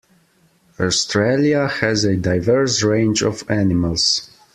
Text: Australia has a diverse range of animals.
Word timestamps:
Australia 0.79 1.67
has 1.67 2.03
a 2.03 2.15
diverse 2.17 2.81
range 2.81 3.21
of 3.21 3.43
animals. 3.51 4.31